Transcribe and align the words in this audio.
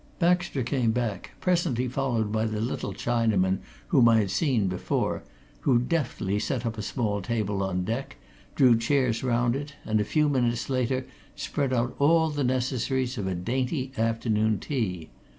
Baxter 0.17 0.63
came 0.63 0.89
back, 0.93 1.29
presently 1.41 1.87
followed 1.87 2.31
by 2.31 2.45
the 2.47 2.59
little 2.59 2.91
Chinaman 2.91 3.59
whom 3.89 4.09
I 4.09 4.17
had 4.17 4.31
seen 4.31 4.65
before, 4.65 5.21
who 5.59 5.77
deftly 5.77 6.39
set 6.39 6.65
up 6.65 6.75
a 6.79 6.81
small 6.81 7.21
table 7.21 7.61
on 7.61 7.83
deck, 7.85 8.15
drew 8.55 8.75
chairs 8.79 9.23
round 9.23 9.55
it, 9.55 9.75
and 9.85 10.01
a 10.01 10.03
few 10.03 10.27
minutes 10.27 10.71
later 10.71 11.05
spread 11.35 11.71
out 11.71 11.95
all 11.99 12.31
the 12.31 12.43
necessaries 12.43 13.19
of 13.19 13.27
a 13.27 13.35
dainty 13.35 13.91
afternoon 13.95 14.57
tea. 14.57 15.11